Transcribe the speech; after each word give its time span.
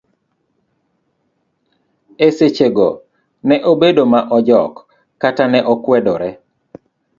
Eseche 2.25 2.67
go 2.75 2.89
ne 3.47 3.55
obedo 3.71 4.03
ma 4.13 4.19
ojok 4.37 4.73
kata 5.21 5.43
ne 5.51 5.59
okwedore. 5.73 6.29